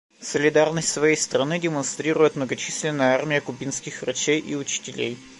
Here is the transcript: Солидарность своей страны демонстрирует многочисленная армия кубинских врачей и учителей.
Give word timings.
Солидарность 0.19 0.87
своей 0.87 1.15
страны 1.15 1.59
демонстрирует 1.59 2.35
многочисленная 2.35 3.13
армия 3.13 3.39
кубинских 3.39 4.01
врачей 4.01 4.39
и 4.39 4.55
учителей. 4.55 5.19